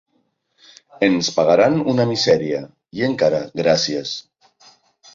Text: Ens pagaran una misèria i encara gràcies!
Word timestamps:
Ens 1.07 1.29
pagaran 1.35 1.77
una 1.95 2.07
misèria 2.15 2.65
i 3.01 3.07
encara 3.13 3.45
gràcies! 3.65 4.19